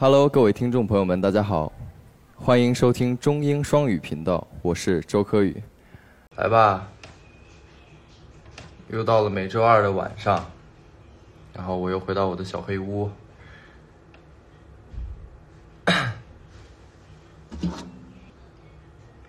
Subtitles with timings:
[0.00, 1.72] Hello，各位听众朋友们，大家好，
[2.36, 5.60] 欢迎收听中英双语频道，我是周柯宇。
[6.36, 6.86] 来吧，
[8.90, 10.48] 又到了每周二的晚上，
[11.52, 13.10] 然后我又回到我的小黑屋。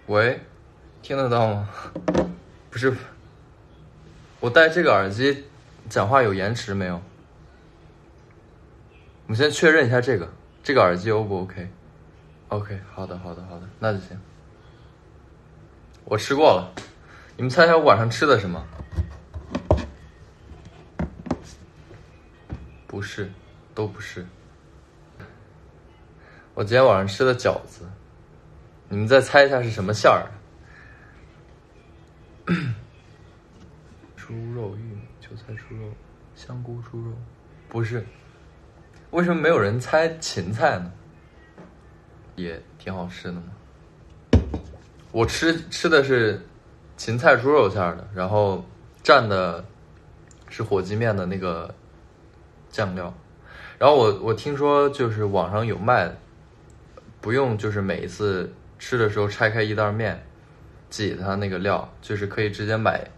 [0.06, 0.40] 喂，
[1.02, 1.68] 听得到吗？
[2.70, 2.96] 不是，
[4.40, 5.46] 我戴这个耳机
[5.90, 7.02] 讲话有延迟没有？
[9.26, 10.32] 我们先确认一下这个，
[10.62, 14.20] 这个耳机 O 不 OK？OK，好的，好的，好的，那就行。
[16.06, 16.72] 我吃过了，
[17.38, 18.66] 你们猜猜我晚上吃的什么？
[22.88, 23.32] 不是，
[23.74, 24.26] 都不是。
[26.54, 27.88] 我今天晚上吃的饺子，
[28.90, 30.30] 你们再猜一下是什么馅儿
[32.48, 32.54] 的？
[34.18, 35.94] 猪肉、玉米、韭菜猪肉、
[36.36, 37.14] 香菇猪肉，
[37.70, 38.06] 不是。
[39.12, 40.92] 为什么没有人猜芹菜呢？
[42.36, 43.44] 也挺好吃的嘛。
[45.12, 46.40] 我吃吃的是
[46.96, 48.64] 芹菜猪肉馅的，然后
[49.04, 49.66] 蘸的
[50.48, 51.74] 是火鸡面的那个
[52.70, 53.12] 酱料。
[53.80, 56.16] 然后我我听说就是网上有卖，
[57.20, 60.24] 不用就是每一次吃的时候拆开一袋面
[60.90, 63.10] 挤它那个料，就是可以直接买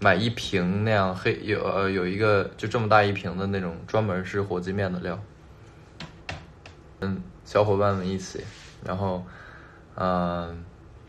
[0.00, 5.22] 买一瓶那样黑有呃有一个就这么大一瓶的那种专门是火鸡面的料。
[7.00, 8.44] 嗯，小伙伴们一起，
[8.84, 9.24] 然后，
[9.96, 10.64] 嗯，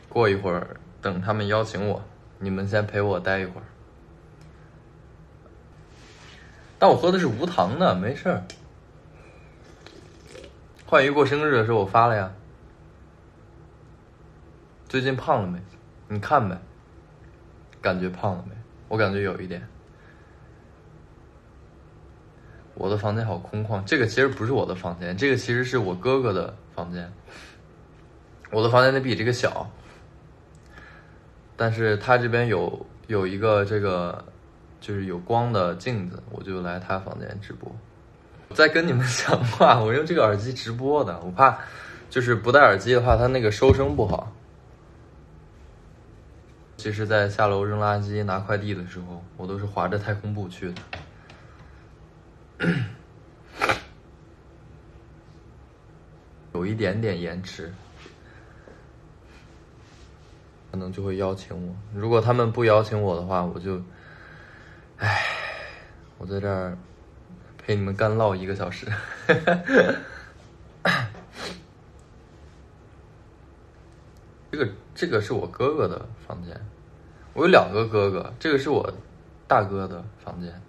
[0.09, 2.03] 过一会儿等他们邀请我，
[2.39, 3.63] 你们先陪我待一会儿。
[6.79, 8.43] 但我喝的是无糖的，没事儿。
[10.85, 12.31] 焕鱼过生日的时候我发了呀。
[14.87, 15.59] 最近胖了没？
[16.07, 16.57] 你看呗。
[17.81, 18.55] 感觉胖了没？
[18.87, 19.67] 我感觉有一点。
[22.77, 27.11] 我的房间好空旷，这个其实不是我的房间，这个其实是我哥哥的房间。
[28.51, 29.69] 我的房间得比这个小，
[31.55, 34.23] 但是他这边有有一个这个
[34.79, 37.69] 就是有光的镜子，我就来他房间直播。
[38.53, 41.57] 在跟你们 讲话，我用这个耳机直播的，我怕
[42.09, 44.31] 就是不戴耳机的话，他那个收声不好。
[46.77, 50.75] 其实，在下楼扔垃圾、拿快递的时候，我都是划着太空步去的。
[56.53, 57.71] 有一点点延迟，
[60.71, 61.75] 可能就会邀请我。
[61.93, 63.79] 如果他们不邀请我的话，我就，
[64.97, 65.23] 唉，
[66.17, 66.75] 我在这儿
[67.57, 68.87] 陪你们干唠一个小时。
[74.49, 76.59] 这个这个是我哥哥的房间，
[77.33, 78.91] 我有两个哥哥，这个是我
[79.47, 80.59] 大哥的房间。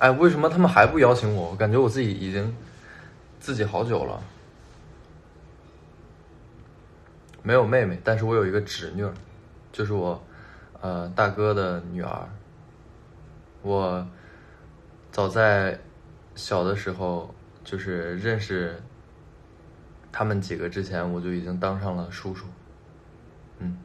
[0.00, 1.50] 哎，为什么他们还不邀请我？
[1.50, 2.56] 我感觉我自己已经
[3.38, 4.18] 自己好久了。
[7.42, 9.06] 没有妹妹，但是我有一个侄女，
[9.70, 10.22] 就是我
[10.80, 12.28] 呃大哥的女儿。
[13.60, 14.06] 我
[15.12, 15.78] 早在
[16.34, 18.82] 小的时候就是认识
[20.10, 22.46] 他们几个之前，我就已经当上了叔叔。
[23.58, 23.76] 嗯。